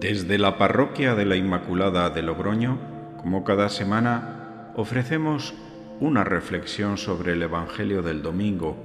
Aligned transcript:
Desde 0.00 0.38
la 0.38 0.58
parroquia 0.58 1.16
de 1.16 1.24
la 1.24 1.34
Inmaculada 1.34 2.08
de 2.10 2.22
Logroño, 2.22 2.78
como 3.20 3.42
cada 3.42 3.68
semana, 3.68 4.70
ofrecemos 4.76 5.54
una 5.98 6.22
reflexión 6.22 6.98
sobre 6.98 7.32
el 7.32 7.42
Evangelio 7.42 8.00
del 8.00 8.22
Domingo, 8.22 8.76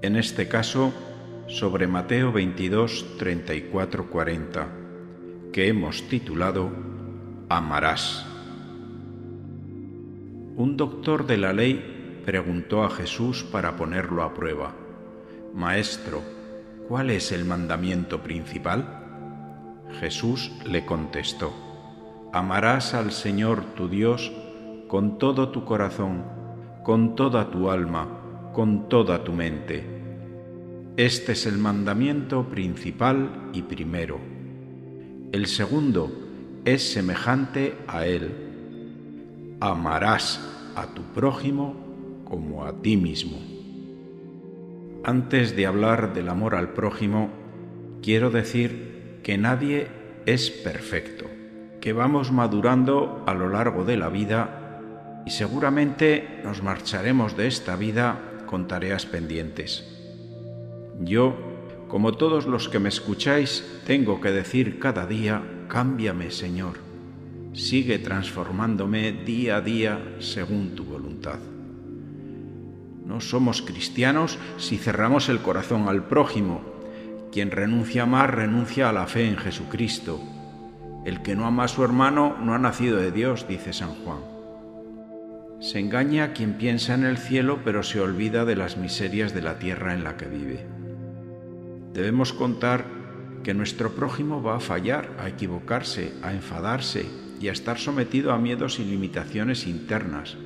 en 0.00 0.16
este 0.16 0.48
caso 0.48 0.94
sobre 1.48 1.86
Mateo 1.86 2.32
22, 2.32 3.18
34, 3.18 4.08
40, 4.08 4.68
que 5.52 5.68
hemos 5.68 6.08
titulado 6.08 6.70
Amarás. 7.50 8.24
Un 10.56 10.78
doctor 10.78 11.26
de 11.26 11.36
la 11.36 11.52
ley 11.52 12.22
preguntó 12.24 12.84
a 12.84 12.90
Jesús 12.90 13.44
para 13.44 13.76
ponerlo 13.76 14.22
a 14.22 14.32
prueba, 14.32 14.74
Maestro, 15.52 16.22
¿cuál 16.88 17.10
es 17.10 17.32
el 17.32 17.44
mandamiento 17.44 18.22
principal? 18.22 19.01
Jesús 20.00 20.52
le 20.64 20.84
contestó, 20.84 21.52
Amarás 22.32 22.94
al 22.94 23.12
Señor 23.12 23.64
tu 23.74 23.88
Dios 23.88 24.32
con 24.88 25.18
todo 25.18 25.50
tu 25.50 25.64
corazón, 25.64 26.24
con 26.82 27.14
toda 27.14 27.50
tu 27.50 27.70
alma, 27.70 28.50
con 28.52 28.88
toda 28.88 29.22
tu 29.24 29.32
mente. 29.32 29.84
Este 30.96 31.32
es 31.32 31.46
el 31.46 31.58
mandamiento 31.58 32.48
principal 32.48 33.50
y 33.52 33.62
primero. 33.62 34.18
El 35.32 35.46
segundo 35.46 36.12
es 36.64 36.92
semejante 36.92 37.74
a 37.86 38.06
él. 38.06 39.56
Amarás 39.60 40.40
a 40.74 40.86
tu 40.88 41.02
prójimo 41.14 41.74
como 42.24 42.64
a 42.64 42.72
ti 42.82 42.96
mismo. 42.96 43.38
Antes 45.04 45.56
de 45.56 45.66
hablar 45.66 46.12
del 46.14 46.28
amor 46.28 46.54
al 46.54 46.74
prójimo, 46.74 47.30
quiero 48.02 48.30
decir 48.30 48.91
que 49.22 49.38
nadie 49.38 49.88
es 50.26 50.50
perfecto, 50.50 51.26
que 51.80 51.92
vamos 51.92 52.32
madurando 52.32 53.22
a 53.26 53.34
lo 53.34 53.48
largo 53.48 53.84
de 53.84 53.96
la 53.96 54.08
vida 54.08 54.80
y 55.26 55.30
seguramente 55.30 56.40
nos 56.44 56.62
marcharemos 56.62 57.36
de 57.36 57.46
esta 57.46 57.76
vida 57.76 58.20
con 58.46 58.68
tareas 58.68 59.06
pendientes. 59.06 59.88
Yo, 61.00 61.36
como 61.88 62.12
todos 62.12 62.46
los 62.46 62.68
que 62.68 62.78
me 62.78 62.88
escucháis, 62.88 63.64
tengo 63.86 64.20
que 64.20 64.30
decir 64.30 64.78
cada 64.78 65.06
día, 65.06 65.42
cámbiame 65.68 66.30
Señor, 66.30 66.74
sigue 67.52 67.98
transformándome 67.98 69.12
día 69.12 69.56
a 69.56 69.60
día 69.60 70.16
según 70.18 70.74
tu 70.74 70.84
voluntad. 70.84 71.38
No 73.06 73.20
somos 73.20 73.62
cristianos 73.62 74.38
si 74.56 74.78
cerramos 74.78 75.28
el 75.28 75.40
corazón 75.40 75.88
al 75.88 76.04
prójimo 76.04 76.71
quien 77.32 77.50
renuncia 77.50 78.02
a 78.02 78.04
amar 78.04 78.36
renuncia 78.36 78.90
a 78.90 78.92
la 78.92 79.06
fe 79.06 79.26
en 79.26 79.38
Jesucristo. 79.38 80.20
El 81.06 81.22
que 81.22 81.34
no 81.34 81.46
ama 81.46 81.64
a 81.64 81.68
su 81.68 81.82
hermano 81.82 82.36
no 82.38 82.54
ha 82.54 82.58
nacido 82.58 82.98
de 82.98 83.10
Dios, 83.10 83.48
dice 83.48 83.72
San 83.72 83.94
Juan. 84.04 84.20
Se 85.58 85.78
engaña 85.78 86.34
quien 86.34 86.54
piensa 86.54 86.94
en 86.94 87.04
el 87.04 87.16
cielo 87.16 87.60
pero 87.64 87.82
se 87.82 88.00
olvida 88.00 88.44
de 88.44 88.56
las 88.56 88.76
miserias 88.76 89.32
de 89.32 89.42
la 89.42 89.58
tierra 89.58 89.94
en 89.94 90.04
la 90.04 90.16
que 90.16 90.26
vive. 90.26 90.66
Debemos 91.94 92.32
contar 92.32 92.84
que 93.42 93.54
nuestro 93.54 93.94
prójimo 93.94 94.42
va 94.42 94.56
a 94.56 94.60
fallar, 94.60 95.16
a 95.18 95.28
equivocarse, 95.28 96.12
a 96.22 96.32
enfadarse 96.32 97.06
y 97.40 97.48
a 97.48 97.52
estar 97.52 97.78
sometido 97.78 98.32
a 98.32 98.38
miedos 98.38 98.78
y 98.78 98.84
limitaciones 98.84 99.66
internas. 99.66 100.36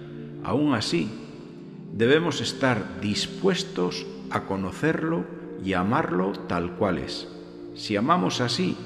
Aún 0.44 0.74
así, 0.74 1.10
debemos 1.92 2.40
estar 2.40 3.00
dispuestos 3.00 4.06
a 4.30 4.44
conocerlo 4.44 5.24
y 5.64 5.72
amarlo 5.72 6.32
tal 6.32 6.72
cual 6.76 6.98
es. 6.98 7.28
Si 7.74 7.96
amamos 7.96 8.40
así, 8.40 8.76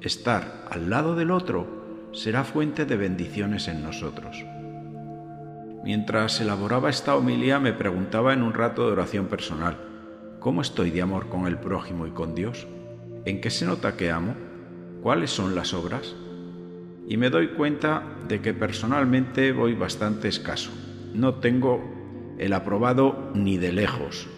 estar 0.00 0.66
al 0.70 0.90
lado 0.90 1.14
del 1.14 1.30
otro 1.30 1.66
será 2.12 2.44
fuente 2.44 2.84
de 2.84 2.96
bendiciones 2.96 3.68
en 3.68 3.82
nosotros. 3.82 4.44
Mientras 5.84 6.40
elaboraba 6.40 6.90
esta 6.90 7.16
homilía 7.16 7.60
me 7.60 7.72
preguntaba 7.72 8.32
en 8.32 8.42
un 8.42 8.52
rato 8.52 8.86
de 8.86 8.92
oración 8.92 9.26
personal, 9.26 9.76
¿cómo 10.40 10.62
estoy 10.62 10.90
de 10.90 11.02
amor 11.02 11.28
con 11.28 11.46
el 11.46 11.58
prójimo 11.58 12.06
y 12.06 12.10
con 12.10 12.34
Dios? 12.34 12.66
¿En 13.24 13.40
qué 13.40 13.50
se 13.50 13.66
nota 13.66 13.96
que 13.96 14.10
amo? 14.10 14.34
¿Cuáles 15.02 15.30
son 15.30 15.54
las 15.54 15.74
obras? 15.74 16.14
Y 17.06 17.16
me 17.16 17.30
doy 17.30 17.48
cuenta 17.48 18.02
de 18.26 18.40
que 18.40 18.52
personalmente 18.52 19.52
voy 19.52 19.74
bastante 19.74 20.28
escaso. 20.28 20.70
No 21.14 21.36
tengo 21.36 21.82
el 22.38 22.52
aprobado 22.52 23.30
ni 23.34 23.56
de 23.56 23.72
lejos, 23.72 24.28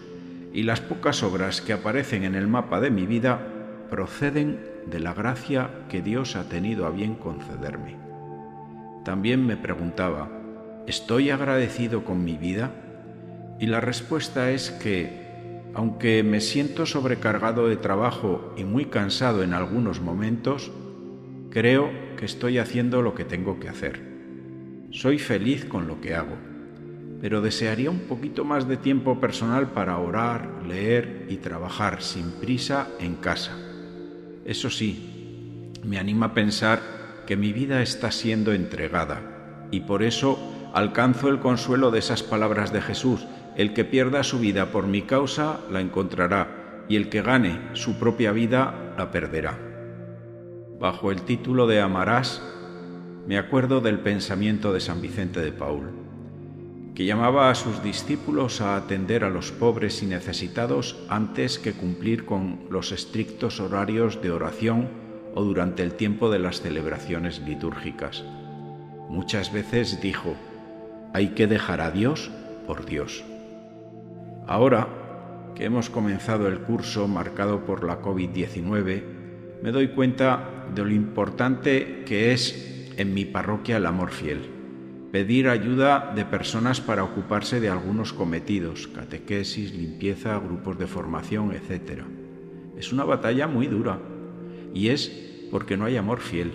y 0.53 0.65
las 0.65 0.81
pocas 0.81 1.23
obras 1.23 1.61
que 1.61 1.73
aparecen 1.73 2.25
en 2.25 2.35
el 2.35 2.49
mapa 2.49 2.81
de 2.81 2.91
mi 2.91 3.07
vida 3.07 3.41
proceden 3.89 4.61
de 4.87 5.01
la 5.01 5.15
gracia 5.15 5.71
que 5.89 6.03
Dios 6.03 6.37
ha 6.37 6.49
tenido 6.49 6.87
a 6.87 6.91
bien 6.91 7.15
concederme. 7.15 7.97
También 9.05 9.47
me 9.47 9.57
preguntaba, 9.57 10.29
¿estoy 10.87 11.31
agradecido 11.31 12.05
con 12.05 12.25
mi 12.25 12.37
vida? 12.37 12.73
Y 13.59 13.67
la 13.67 13.81
respuesta 13.81 14.51
es 14.51 14.71
que, 14.71 15.63
aunque 15.75 16.23
me 16.23 16.41
siento 16.41 16.87
sobrecargado 16.87 17.69
de 17.69 17.77
trabajo 17.77 18.55
y 18.57 18.65
muy 18.65 18.87
cansado 18.87 19.43
en 19.43 19.55
algunos 19.55 20.01
momentos, 20.01 20.73
creo 21.51 21.91
que 22.17 22.25
estoy 22.25 22.59
haciendo 22.59 23.03
lo 23.03 23.15
que 23.15 23.25
tengo 23.25 23.61
que 23.61 23.69
hacer. 23.69 24.01
Soy 24.91 25.19
feliz 25.19 25.65
con 25.65 25.87
lo 25.87 26.01
que 26.01 26.15
hago 26.15 26.50
pero 27.21 27.43
desearía 27.43 27.91
un 27.91 28.01
poquito 28.01 28.45
más 28.45 28.67
de 28.67 28.77
tiempo 28.77 29.21
personal 29.21 29.69
para 29.69 29.99
orar, 29.99 30.49
leer 30.67 31.27
y 31.29 31.37
trabajar 31.37 32.03
sin 32.03 32.31
prisa 32.33 32.89
en 32.99 33.17
casa. 33.17 33.57
Eso 34.45 34.71
sí, 34.71 35.71
me 35.85 35.99
anima 35.99 36.27
a 36.27 36.35
pensar 36.35 36.81
que 37.27 37.37
mi 37.37 37.53
vida 37.53 37.83
está 37.83 38.11
siendo 38.11 38.53
entregada 38.53 39.69
y 39.71 39.81
por 39.81 40.03
eso 40.03 40.39
alcanzo 40.73 41.29
el 41.29 41.41
consuelo 41.41 41.91
de 41.91 41.99
esas 41.99 42.23
palabras 42.23 42.73
de 42.73 42.81
Jesús, 42.81 43.27
el 43.57 43.75
que 43.75 43.85
pierda 43.85 44.25
su 44.25 44.39
vida 44.39 44.73
por 44.73 44.87
mi 44.87 45.03
causa 45.03 45.61
la 45.71 45.81
encontrará 45.81 46.85
y 46.89 46.97
el 46.97 47.11
que 47.11 47.23
gane 47.23 47.61
su 47.75 47.99
propia 47.99 48.33
vida 48.33 48.95
la 48.97 49.11
perderá. 49.11 49.59
Bajo 50.81 51.13
el 51.13 51.23
título 51.23 51.67
de 51.67 51.81
Amarás, 51.81 52.43
me 53.27 53.37
acuerdo 53.37 53.81
del 53.81 53.99
pensamiento 53.99 54.73
de 54.73 54.81
San 54.81 55.03
Vicente 55.03 55.41
de 55.41 55.53
Paul 55.53 56.10
que 56.95 57.05
llamaba 57.05 57.51
a 57.51 57.55
sus 57.55 57.83
discípulos 57.83 58.61
a 58.61 58.77
atender 58.77 59.25
a 59.25 59.31
los 59.31 59.53
pobres 59.53 60.03
y 60.03 60.07
necesitados 60.07 60.97
antes 61.09 61.59
que 61.59 61.73
cumplir 61.73 62.25
con 62.25 62.61
los 62.71 62.93
estrictos 62.93 63.61
horarios 63.61 64.21
de 64.23 64.31
oración 64.31 64.89
o 65.35 65.43
durante 65.45 65.83
el 65.83 65.95
tiempo 65.95 66.31
de 66.31 66.41
las 66.41 66.61
celebraciones 66.61 67.41
litúrgicas. 67.41 68.25
Muchas 69.09 69.53
veces 69.53 70.01
dijo, 70.01 70.35
hay 71.15 71.29
que 71.31 71.47
dejar 71.47 71.81
a 71.81 71.91
Dios 71.91 72.31
por 72.67 72.87
Dios. 72.87 73.25
Ahora 74.47 74.89
que 75.55 75.65
hemos 75.65 75.91
comenzado 75.91 76.49
el 76.49 76.61
curso 76.61 77.07
marcado 77.09 77.65
por 77.65 77.85
la 77.85 78.01
COVID-19, 78.01 79.03
me 79.63 79.73
doy 79.73 79.89
cuenta 79.89 80.67
de 80.75 80.83
lo 80.83 80.91
importante 80.91 82.05
que 82.05 82.33
es 82.33 82.93
en 82.97 83.15
mi 83.15 83.25
parroquia 83.25 83.77
el 83.77 83.87
amor 83.87 84.11
fiel 84.11 84.60
pedir 85.11 85.49
ayuda 85.49 86.13
de 86.15 86.25
personas 86.25 86.81
para 86.81 87.03
ocuparse 87.03 87.61
de 87.61 87.69
algunos 87.69 88.13
cometidos, 88.13 88.87
catequesis, 88.89 89.75
limpieza, 89.75 90.39
grupos 90.39 90.79
de 90.79 90.87
formación, 90.87 91.53
etc. 91.53 92.03
Es 92.77 92.93
una 92.93 93.05
batalla 93.05 93.47
muy 93.49 93.67
dura 93.67 93.99
y 94.73 94.89
es 94.89 95.09
porque 95.51 95.77
no 95.77 95.85
hay 95.85 95.97
amor 95.97 96.21
fiel. 96.21 96.53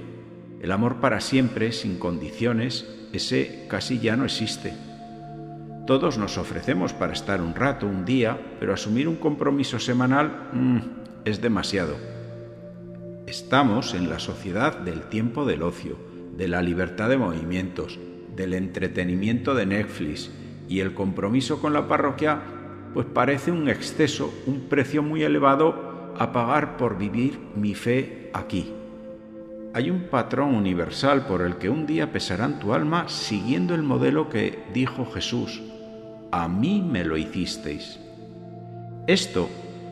El 0.62 0.72
amor 0.72 1.02
para 1.02 1.20
siempre, 1.20 1.72
sin 1.74 2.00
condiciones, 2.00 2.90
ese 3.12 3.66
casi 3.70 4.00
ya 4.00 4.16
no 4.16 4.26
existe. 4.26 4.74
Todos 5.86 6.18
nos 6.18 6.38
ofrecemos 6.38 6.94
para 6.94 7.14
estar 7.14 7.42
un 7.42 7.54
rato, 7.54 7.86
un 7.86 8.06
día, 8.06 8.40
pero 8.60 8.74
asumir 8.74 9.08
un 9.08 9.18
compromiso 9.18 9.80
semanal 9.80 10.50
mm, 10.54 10.80
es 11.26 11.42
demasiado. 11.42 11.96
Estamos 13.28 13.94
en 13.94 14.10
la 14.10 14.20
sociedad 14.20 14.80
del 14.80 15.04
tiempo 15.10 15.46
del 15.46 15.62
ocio, 15.62 15.98
de 16.36 16.48
la 16.48 16.62
libertad 16.62 17.10
de 17.10 17.18
movimientos, 17.18 18.00
del 18.36 18.54
entretenimiento 18.54 19.56
de 19.56 19.66
Netflix 19.66 20.32
y 20.68 20.80
el 20.80 20.94
compromiso 20.94 21.62
con 21.62 21.74
la 21.74 21.88
parroquia, 21.88 22.40
pues 22.94 23.06
parece 23.06 23.52
un 23.52 23.70
exceso, 23.70 24.34
un 24.46 24.62
precio 24.70 25.04
muy 25.04 25.24
elevado 25.24 26.14
a 26.18 26.32
pagar 26.32 26.78
por 26.78 26.98
vivir 26.98 27.40
mi 27.56 27.76
fe 27.76 28.30
aquí. 28.34 28.74
Hay 29.74 29.90
un 29.90 30.04
patrón 30.04 30.56
universal 30.56 31.26
por 31.28 31.42
el 31.42 31.58
que 31.58 31.70
un 31.70 31.86
día 31.86 32.12
pesarán 32.12 32.60
tu 32.60 32.74
alma 32.74 33.10
siguiendo 33.10 33.76
el 33.76 33.84
modelo 33.84 34.30
que 34.30 34.64
dijo 34.74 35.06
Jesús, 35.06 35.62
a 36.32 36.48
mí 36.48 36.82
me 36.82 37.04
lo 37.04 37.18
hicisteis. 37.18 38.00
Esto 39.08 39.50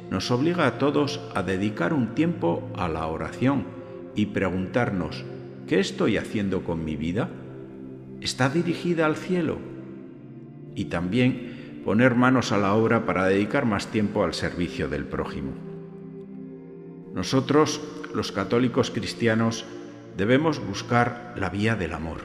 nos 0.09 0.31
obliga 0.31 0.67
a 0.67 0.77
todos 0.77 1.19
a 1.35 1.43
dedicar 1.43 1.93
un 1.93 2.15
tiempo 2.15 2.69
a 2.77 2.87
la 2.87 3.07
oración 3.07 3.65
y 4.15 4.27
preguntarnos, 4.27 5.25
¿qué 5.67 5.79
estoy 5.79 6.17
haciendo 6.17 6.63
con 6.63 6.85
mi 6.85 6.95
vida? 6.95 7.29
Está 8.23 8.49
dirigida 8.49 9.05
al 9.05 9.15
cielo. 9.15 9.57
Y 10.75 10.85
también 10.85 11.81
poner 11.85 12.15
manos 12.15 12.51
a 12.51 12.57
la 12.57 12.73
obra 12.73 13.05
para 13.05 13.25
dedicar 13.25 13.65
más 13.65 13.87
tiempo 13.87 14.23
al 14.23 14.33
servicio 14.33 14.87
del 14.87 15.05
prójimo. 15.05 15.51
Nosotros, 17.13 17.81
los 18.15 18.31
católicos 18.31 18.89
cristianos, 18.89 19.65
debemos 20.17 20.65
buscar 20.65 21.33
la 21.37 21.49
vía 21.49 21.75
del 21.75 21.93
amor. 21.93 22.21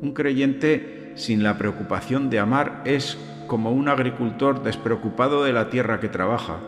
Un 0.00 0.12
creyente 0.12 1.12
sin 1.14 1.42
la 1.42 1.58
preocupación 1.58 2.30
de 2.30 2.38
amar 2.38 2.82
es 2.84 3.18
como 3.46 3.70
un 3.70 3.88
agricultor 3.88 4.62
despreocupado 4.62 5.44
de 5.44 5.52
la 5.52 5.68
tierra 5.68 6.00
que 6.00 6.08
trabaja. 6.08 6.58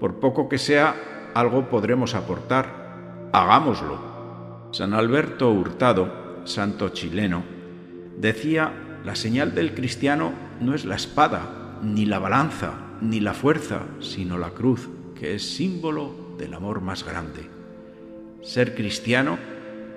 Por 0.00 0.18
poco 0.18 0.48
que 0.48 0.58
sea, 0.58 0.94
algo 1.34 1.68
podremos 1.68 2.14
aportar. 2.14 3.30
Hagámoslo. 3.32 4.10
San 4.72 4.92
Alberto 4.92 5.50
Hurtado, 5.50 6.42
santo 6.44 6.90
chileno, 6.90 7.42
decía, 8.18 8.72
la 9.04 9.14
señal 9.14 9.54
del 9.54 9.74
cristiano 9.74 10.32
no 10.60 10.74
es 10.74 10.84
la 10.84 10.96
espada, 10.96 11.78
ni 11.82 12.06
la 12.06 12.18
balanza, 12.18 12.74
ni 13.00 13.20
la 13.20 13.34
fuerza, 13.34 13.82
sino 14.00 14.38
la 14.38 14.50
cruz, 14.50 14.88
que 15.14 15.34
es 15.34 15.54
símbolo 15.54 16.34
del 16.38 16.54
amor 16.54 16.80
más 16.80 17.04
grande. 17.04 17.48
Ser 18.42 18.74
cristiano 18.74 19.38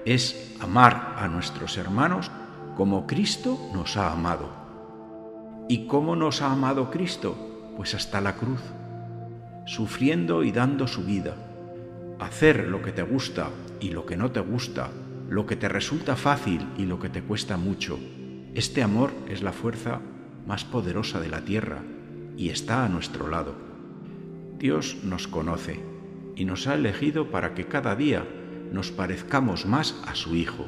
es 0.06 0.56
amar 0.60 1.16
a 1.18 1.28
nuestros 1.28 1.78
hermanos 1.78 2.32
como 2.76 3.08
Cristo 3.08 3.58
nos 3.74 3.98
ha 3.98 4.12
amado. 4.12 4.50
¿Y 5.70 5.88
cómo 5.88 6.16
nos 6.16 6.42
ha 6.42 6.52
amado 6.52 6.90
Cristo? 6.90 7.36
Pues 7.78 7.94
hasta 7.94 8.20
la 8.20 8.36
cruz, 8.36 8.62
sufriendo 9.66 10.44
y 10.44 10.52
dando 10.52 10.88
su 10.88 11.04
vida. 11.04 11.36
Hacer 12.20 12.68
lo 12.68 12.82
que 12.82 12.92
te 12.92 13.04
gusta 13.04 13.50
y 13.80 13.92
lo 13.92 14.06
que 14.06 14.18
no 14.18 14.32
te 14.32 14.40
gusta, 14.40 14.90
lo 15.34 15.48
que 15.48 15.56
te 15.56 15.68
resulta 15.68 16.16
fácil 16.16 16.68
y 16.78 16.86
lo 16.86 17.00
que 17.00 17.10
te 17.10 17.24
cuesta 17.24 17.58
mucho. 17.58 18.00
Este 18.54 18.84
amor 18.84 19.12
es 19.28 19.42
la 19.42 19.52
fuerza 19.52 20.00
más 20.46 20.64
poderosa 20.64 21.20
de 21.20 21.28
la 21.28 21.42
tierra 21.42 21.82
y 22.38 22.50
está 22.50 22.86
a 22.86 22.90
nuestro 22.90 23.28
lado. 23.28 23.56
Dios 24.60 24.98
nos 25.04 25.28
conoce 25.28 25.80
y 26.36 26.46
nos 26.46 26.68
ha 26.68 26.76
elegido 26.76 27.32
para 27.32 27.56
que 27.56 27.66
cada 27.66 27.96
día 27.96 28.24
nos 28.72 28.92
parezcamos 28.92 29.66
más 29.66 30.00
a 30.06 30.14
su 30.14 30.36
Hijo. 30.36 30.68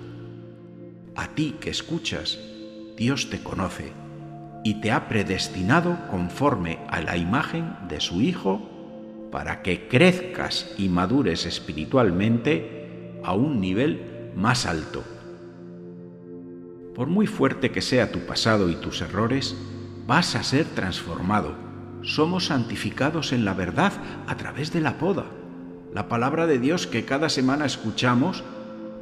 A 1.16 1.28
ti 1.36 1.58
que 1.60 1.70
escuchas, 1.70 2.40
Dios 2.98 3.30
te 3.30 3.44
conoce 3.44 3.94
y 4.64 4.82
te 4.82 4.92
ha 4.92 5.08
predestinado 5.08 5.96
conforme 6.10 6.80
a 6.90 7.02
la 7.02 7.18
imagen 7.18 7.72
de 7.88 8.02
su 8.02 8.20
Hijo 8.20 8.68
para 9.32 9.62
que 9.62 9.88
crezcas 9.88 10.74
y 10.80 10.90
madures 10.90 11.46
espiritualmente 11.46 13.20
a 13.24 13.36
un 13.36 13.62
nivel 13.62 14.15
más 14.36 14.66
alto. 14.66 15.04
Por 16.94 17.08
muy 17.08 17.28
fuerte 17.28 17.72
que 17.72 17.82
sea 17.82 18.12
tu 18.12 18.20
pasado 18.20 18.70
y 18.70 18.76
tus 18.76 19.02
errores, 19.02 19.56
vas 20.08 20.36
a 20.36 20.44
ser 20.44 20.66
transformado. 20.66 21.54
Somos 22.02 22.46
santificados 22.46 23.34
en 23.34 23.46
la 23.46 23.54
verdad 23.54 23.94
a 24.28 24.38
través 24.38 24.72
de 24.72 24.82
la 24.82 24.98
poda. 24.98 25.26
La 25.94 26.08
palabra 26.08 26.46
de 26.46 26.60
Dios 26.60 26.88
que 26.88 27.06
cada 27.06 27.30
semana 27.30 27.66
escuchamos 27.66 28.44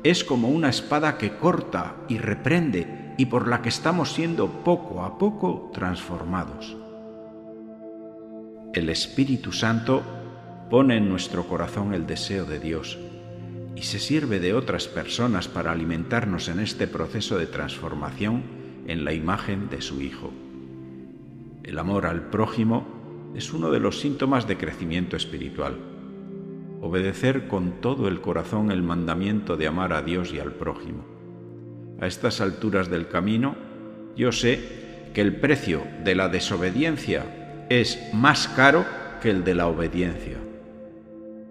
es 0.03 0.23
como 0.23 0.49
una 0.49 0.69
espada 0.69 1.17
que 1.17 1.37
corta 1.37 1.95
y 2.07 2.17
reprende 2.17 3.13
y 3.17 3.27
por 3.27 3.47
la 3.47 3.61
que 3.61 3.69
estamos 3.69 4.13
siendo 4.13 4.47
poco 4.63 5.03
a 5.03 5.17
poco 5.17 5.71
transformados. 5.73 6.75
El 8.73 8.89
Espíritu 8.89 9.51
Santo 9.51 10.01
pone 10.69 10.97
en 10.97 11.09
nuestro 11.09 11.47
corazón 11.47 11.93
el 11.93 12.07
deseo 12.07 12.45
de 12.45 12.59
Dios 12.59 12.97
y 13.75 13.81
se 13.81 13.99
sirve 13.99 14.39
de 14.39 14.53
otras 14.53 14.87
personas 14.87 15.47
para 15.47 15.71
alimentarnos 15.71 16.47
en 16.47 16.59
este 16.59 16.87
proceso 16.87 17.37
de 17.37 17.47
transformación 17.47 18.43
en 18.87 19.05
la 19.05 19.13
imagen 19.13 19.69
de 19.69 19.81
su 19.81 20.01
Hijo. 20.01 20.31
El 21.63 21.79
amor 21.79 22.05
al 22.05 22.29
prójimo 22.29 23.31
es 23.35 23.53
uno 23.53 23.71
de 23.71 23.79
los 23.79 23.99
síntomas 23.99 24.47
de 24.47 24.57
crecimiento 24.57 25.15
espiritual. 25.15 25.77
Obedecer 26.81 27.47
con 27.47 27.81
todo 27.81 28.07
el 28.07 28.21
corazón 28.21 28.69
el 28.69 28.83
mandamiento 28.83 29.55
de 29.57 29.67
amar 29.67 29.93
a 29.93 30.01
Dios 30.01 30.33
y 30.33 30.39
al 30.39 30.51
prójimo. 30.53 31.05
A 31.99 32.07
estas 32.07 32.41
alturas 32.41 32.89
del 32.89 33.07
camino, 33.07 33.55
yo 34.15 34.31
sé 34.31 35.09
que 35.13 35.21
el 35.21 35.37
precio 35.37 35.83
de 36.03 36.15
la 36.15 36.27
desobediencia 36.27 37.65
es 37.69 37.97
más 38.13 38.47
caro 38.49 38.85
que 39.21 39.29
el 39.29 39.43
de 39.43 39.55
la 39.55 39.67
obediencia. 39.67 40.37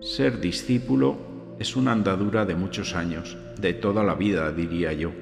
Ser 0.00 0.40
discípulo 0.40 1.31
es 1.58 1.76
una 1.76 1.92
andadura 1.92 2.44
de 2.44 2.54
muchos 2.54 2.94
años, 2.94 3.36
de 3.58 3.72
toda 3.74 4.02
la 4.02 4.14
vida, 4.14 4.50
diría 4.52 4.92
yo. 4.92 5.12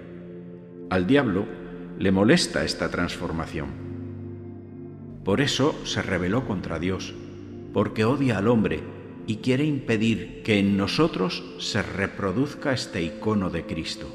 Al 0.88 1.06
diablo 1.06 1.46
le 1.98 2.12
molesta 2.12 2.64
esta 2.64 2.88
transformación. 2.90 3.68
Por 5.24 5.40
eso 5.40 5.74
se 5.84 6.02
rebeló 6.02 6.46
contra 6.46 6.78
Dios, 6.78 7.14
porque 7.72 8.04
odia 8.04 8.38
al 8.38 8.48
hombre 8.48 8.80
y 9.26 9.36
quiere 9.36 9.64
impedir 9.64 10.42
que 10.42 10.58
en 10.58 10.76
nosotros 10.76 11.44
se 11.58 11.82
reproduzca 11.82 12.72
este 12.72 13.02
icono 13.02 13.50
de 13.50 13.66
Cristo. 13.66 14.06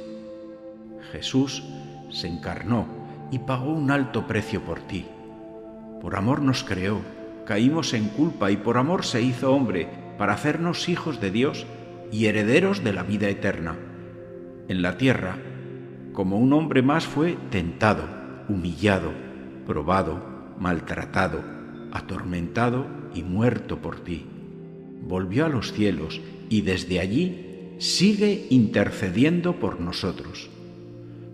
Jesús 1.12 1.64
se 2.10 2.28
encarnó 2.28 2.88
y 3.32 3.40
pagó 3.40 3.72
un 3.72 3.92
alto 3.92 4.28
precio 4.28 4.62
por 4.62 4.82
ti. 4.82 5.06
Por 6.02 6.16
amor 6.16 6.42
nos 6.42 6.64
creó, 6.64 7.02
caímos 7.46 7.94
en 7.94 8.10
culpa 8.10 8.52
y 8.52 8.58
por 8.58 8.78
amor 8.78 9.06
se 9.06 9.22
hizo 9.22 9.54
hombre 9.54 9.88
para 10.18 10.34
hacernos 10.34 10.90
hijos 10.90 11.22
de 11.22 11.32
Dios 11.32 11.66
y 12.12 12.26
herederos 12.26 12.84
de 12.84 12.94
la 12.94 13.04
vida 13.04 13.30
eterna. 13.30 13.76
En 14.68 14.82
la 14.82 14.98
tierra, 14.98 15.38
como 16.14 16.38
un 16.38 16.54
hombre 16.54 16.82
más 16.82 17.06
fue 17.06 17.38
tentado, 17.50 18.04
humillado, 18.48 19.12
probado, 19.66 20.24
maltratado, 20.60 21.44
atormentado 21.92 22.88
y 23.14 23.24
muerto 23.24 23.82
por 23.82 24.00
ti. 24.00 24.26
Volvió 25.02 25.46
a 25.46 25.50
los 25.50 25.74
cielos 25.74 26.22
y 26.50 26.62
desde 26.62 27.00
allí 27.00 27.76
sigue 27.80 28.48
intercediendo 28.50 29.60
por 29.60 29.80
nosotros. 29.80 30.50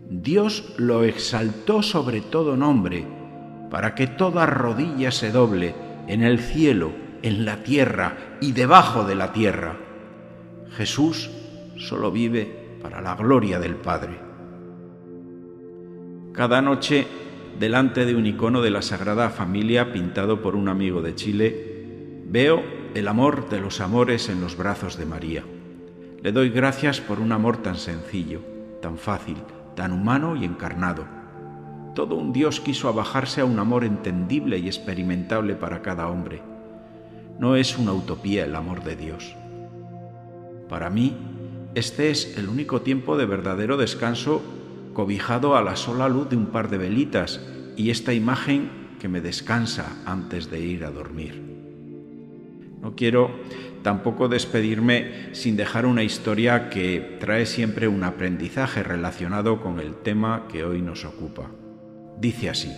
Dios 0.09 0.73
lo 0.77 1.03
exaltó 1.03 1.83
sobre 1.83 2.21
todo 2.21 2.57
nombre, 2.57 3.05
para 3.69 3.95
que 3.95 4.07
toda 4.07 4.45
rodilla 4.45 5.11
se 5.11 5.31
doble 5.31 5.73
en 6.07 6.23
el 6.23 6.39
cielo, 6.39 6.91
en 7.21 7.45
la 7.45 7.63
tierra 7.63 8.37
y 8.41 8.51
debajo 8.51 9.05
de 9.05 9.15
la 9.15 9.31
tierra. 9.31 9.77
Jesús 10.75 11.29
solo 11.77 12.11
vive 12.11 12.77
para 12.81 13.01
la 13.01 13.15
gloria 13.15 13.59
del 13.59 13.75
Padre. 13.75 14.19
Cada 16.33 16.61
noche, 16.61 17.07
delante 17.59 18.05
de 18.05 18.15
un 18.15 18.25
icono 18.25 18.61
de 18.61 18.71
la 18.71 18.81
Sagrada 18.81 19.29
Familia 19.29 19.91
pintado 19.91 20.41
por 20.41 20.55
un 20.55 20.69
amigo 20.69 21.01
de 21.01 21.15
Chile, 21.15 22.23
veo 22.27 22.63
el 22.93 23.07
amor 23.07 23.49
de 23.49 23.59
los 23.59 23.81
amores 23.81 24.29
en 24.29 24.41
los 24.41 24.57
brazos 24.57 24.97
de 24.97 25.05
María. 25.05 25.43
Le 26.21 26.31
doy 26.31 26.49
gracias 26.49 27.01
por 27.01 27.19
un 27.19 27.31
amor 27.31 27.57
tan 27.57 27.75
sencillo, 27.75 28.41
tan 28.81 28.97
fácil, 28.97 29.37
tan 29.75 29.91
humano 29.91 30.35
y 30.35 30.45
encarnado. 30.45 31.05
Todo 31.95 32.15
un 32.15 32.31
Dios 32.31 32.61
quiso 32.61 32.87
abajarse 32.87 33.41
a 33.41 33.45
un 33.45 33.59
amor 33.59 33.83
entendible 33.83 34.57
y 34.57 34.67
experimentable 34.67 35.55
para 35.55 35.81
cada 35.81 36.07
hombre 36.07 36.51
no 37.41 37.55
es 37.55 37.75
una 37.75 37.91
utopía 37.91 38.45
el 38.45 38.55
amor 38.55 38.83
de 38.83 38.95
Dios. 38.95 39.35
Para 40.71 40.89
mí, 40.89 41.17
este 41.75 42.11
es 42.11 42.37
el 42.37 42.47
único 42.47 42.79
tiempo 42.79 43.17
de 43.17 43.25
verdadero 43.25 43.75
descanso 43.75 44.41
cobijado 44.93 45.57
a 45.57 45.61
la 45.61 45.75
sola 45.75 46.07
luz 46.07 46.29
de 46.29 46.37
un 46.37 46.45
par 46.45 46.69
de 46.69 46.77
velitas 46.77 47.41
y 47.75 47.89
esta 47.89 48.13
imagen 48.13 48.69
que 48.97 49.09
me 49.09 49.19
descansa 49.19 49.97
antes 50.05 50.49
de 50.49 50.61
ir 50.61 50.85
a 50.85 50.91
dormir. 50.91 51.41
No 52.81 52.95
quiero 52.95 53.31
tampoco 53.83 54.29
despedirme 54.29 55.33
sin 55.33 55.57
dejar 55.57 55.85
una 55.85 56.03
historia 56.03 56.69
que 56.69 57.17
trae 57.19 57.45
siempre 57.45 57.89
un 57.89 58.05
aprendizaje 58.05 58.81
relacionado 58.81 59.61
con 59.61 59.81
el 59.81 59.95
tema 59.95 60.47
que 60.49 60.63
hoy 60.63 60.81
nos 60.81 61.03
ocupa. 61.03 61.51
Dice 62.17 62.49
así, 62.49 62.71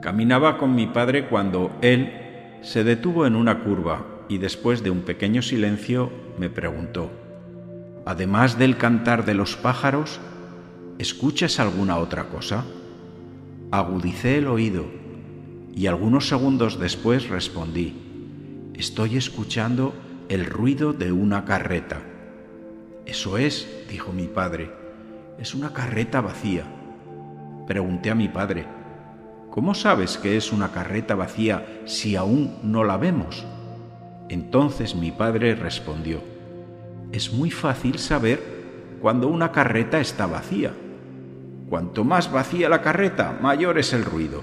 caminaba 0.00 0.56
con 0.56 0.74
mi 0.74 0.86
padre 0.86 1.26
cuando 1.28 1.70
él 1.82 2.58
se 2.62 2.82
detuvo 2.82 3.26
en 3.26 3.36
una 3.36 3.62
curva 3.62 4.17
y 4.28 4.38
después 4.38 4.82
de 4.82 4.90
un 4.90 5.00
pequeño 5.00 5.42
silencio 5.42 6.10
me 6.38 6.50
preguntó, 6.50 7.10
además 8.04 8.58
del 8.58 8.76
cantar 8.76 9.24
de 9.24 9.34
los 9.34 9.56
pájaros, 9.56 10.20
¿escuchas 10.98 11.60
alguna 11.60 11.98
otra 11.98 12.28
cosa? 12.28 12.64
Agudicé 13.70 14.38
el 14.38 14.46
oído 14.46 14.86
y 15.74 15.86
algunos 15.86 16.28
segundos 16.28 16.78
después 16.78 17.28
respondí, 17.28 17.94
estoy 18.74 19.16
escuchando 19.16 19.94
el 20.28 20.46
ruido 20.46 20.92
de 20.92 21.12
una 21.12 21.44
carreta. 21.44 22.02
Eso 23.06 23.38
es, 23.38 23.66
dijo 23.90 24.12
mi 24.12 24.26
padre, 24.26 24.70
es 25.38 25.54
una 25.54 25.72
carreta 25.72 26.20
vacía. 26.20 26.64
Pregunté 27.66 28.10
a 28.10 28.14
mi 28.14 28.28
padre, 28.28 28.66
¿Cómo 29.58 29.74
sabes 29.74 30.18
que 30.18 30.36
es 30.36 30.52
una 30.52 30.70
carreta 30.70 31.16
vacía 31.16 31.82
si 31.84 32.14
aún 32.14 32.58
no 32.62 32.84
la 32.84 32.96
vemos? 32.96 33.44
Entonces 34.28 34.94
mi 34.94 35.10
padre 35.10 35.54
respondió, 35.54 36.20
es 37.12 37.32
muy 37.32 37.50
fácil 37.50 37.98
saber 37.98 38.40
cuando 39.00 39.28
una 39.28 39.52
carreta 39.52 40.00
está 40.00 40.26
vacía. 40.26 40.72
Cuanto 41.68 42.04
más 42.04 42.30
vacía 42.32 42.68
la 42.68 42.82
carreta, 42.82 43.38
mayor 43.40 43.78
es 43.78 43.92
el 43.92 44.04
ruido. 44.04 44.42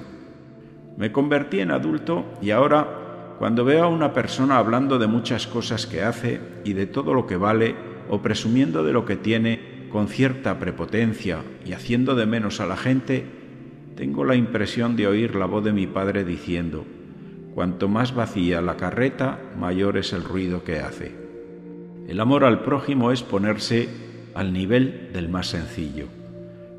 Me 0.98 1.12
convertí 1.12 1.60
en 1.60 1.72
adulto 1.72 2.26
y 2.42 2.52
ahora 2.52 3.36
cuando 3.38 3.66
veo 3.66 3.84
a 3.84 3.90
una 3.90 4.14
persona 4.14 4.58
hablando 4.58 4.98
de 4.98 5.08
muchas 5.08 5.46
cosas 5.46 5.86
que 5.86 6.04
hace 6.04 6.40
y 6.64 6.74
de 6.74 6.86
todo 6.86 7.14
lo 7.14 7.28
que 7.28 7.36
vale, 7.36 7.76
o 8.10 8.22
presumiendo 8.22 8.84
de 8.84 8.94
lo 8.94 9.06
que 9.06 9.16
tiene 9.16 9.88
con 9.92 10.08
cierta 10.08 10.60
prepotencia 10.60 11.40
y 11.66 11.74
haciendo 11.74 12.16
de 12.16 12.26
menos 12.26 12.60
a 12.60 12.66
la 12.66 12.78
gente, 12.78 13.26
tengo 13.96 14.24
la 14.24 14.36
impresión 14.36 14.96
de 14.96 15.08
oír 15.08 15.36
la 15.36 15.46
voz 15.46 15.64
de 15.64 15.74
mi 15.74 15.88
padre 15.88 16.24
diciendo, 16.24 16.86
cuanto 17.56 17.88
más 17.88 18.14
vacía 18.14 18.62
la 18.62 18.76
carreta, 18.76 19.40
mayor 19.58 19.98
es 19.98 20.12
el 20.12 20.26
ruido 20.26 20.66
que 20.66 20.82
hace. 20.82 21.16
El 22.06 22.20
amor 22.20 22.44
al 22.44 22.64
prójimo 22.64 23.14
es 23.14 23.24
ponerse 23.24 23.88
al 24.36 24.52
nivel 24.52 25.10
del 25.14 25.30
más 25.30 25.48
sencillo. 25.48 26.08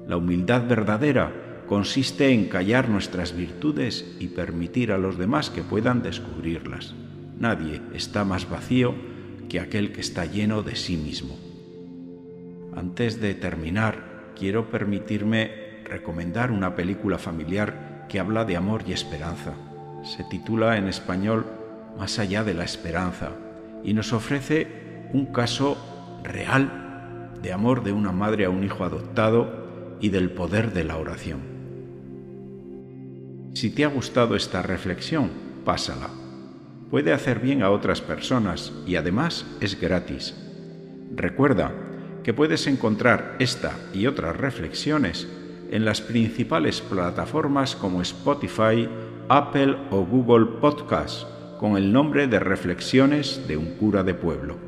La 0.06 0.18
humildad 0.18 0.68
verdadera 0.68 1.62
consiste 1.66 2.28
en 2.28 2.48
callar 2.48 2.90
nuestras 2.90 3.34
virtudes 3.34 4.16
y 4.20 4.28
permitir 4.28 4.92
a 4.92 4.98
los 4.98 5.16
demás 5.16 5.48
que 5.48 5.62
puedan 5.62 6.02
descubrirlas. 6.02 6.94
Nadie 7.40 7.80
está 7.94 8.26
más 8.26 8.48
vacío 8.48 8.94
que 9.48 9.60
aquel 9.60 9.92
que 9.92 10.02
está 10.02 10.26
lleno 10.26 10.62
de 10.62 10.76
sí 10.76 10.98
mismo. 10.98 11.38
Antes 12.76 13.18
de 13.22 13.34
terminar, 13.34 14.32
quiero 14.38 14.70
permitirme 14.70 15.80
recomendar 15.84 16.50
una 16.50 16.76
película 16.76 17.16
familiar 17.16 18.04
que 18.10 18.20
habla 18.20 18.44
de 18.44 18.56
amor 18.56 18.82
y 18.86 18.92
esperanza. 18.92 19.54
Se 20.06 20.24
titula 20.24 20.78
en 20.78 20.88
español 20.88 21.46
Más 21.98 22.18
allá 22.18 22.44
de 22.44 22.54
la 22.54 22.64
esperanza 22.64 23.30
y 23.84 23.94
nos 23.94 24.12
ofrece 24.12 25.08
un 25.12 25.26
caso 25.26 25.76
real 26.22 27.32
de 27.42 27.52
amor 27.52 27.82
de 27.84 27.92
una 27.92 28.12
madre 28.12 28.44
a 28.44 28.50
un 28.50 28.64
hijo 28.64 28.84
adoptado 28.84 29.96
y 30.00 30.08
del 30.08 30.30
poder 30.30 30.72
de 30.72 30.84
la 30.84 30.96
oración. 30.96 31.40
Si 33.54 33.70
te 33.70 33.84
ha 33.84 33.88
gustado 33.88 34.34
esta 34.36 34.62
reflexión, 34.62 35.30
pásala 35.64 36.08
puede 36.90 37.12
hacer 37.12 37.40
bien 37.40 37.62
a 37.62 37.70
otras 37.70 38.00
personas 38.00 38.72
y 38.86 38.96
además 38.96 39.46
es 39.60 39.80
gratis. 39.80 40.34
Recuerda 41.14 41.72
que 42.22 42.34
puedes 42.34 42.66
encontrar 42.66 43.36
esta 43.38 43.72
y 43.92 44.06
otras 44.06 44.36
reflexiones 44.36 45.28
en 45.70 45.84
las 45.84 46.00
principales 46.00 46.80
plataformas 46.80 47.74
como 47.74 48.02
Spotify, 48.02 48.88
Apple 49.28 49.76
o 49.90 50.04
Google 50.04 50.46
Podcast 50.60 51.26
con 51.58 51.76
el 51.76 51.92
nombre 51.92 52.28
de 52.28 52.38
Reflexiones 52.38 53.48
de 53.48 53.56
un 53.56 53.74
cura 53.74 54.04
de 54.04 54.14
pueblo. 54.14 54.65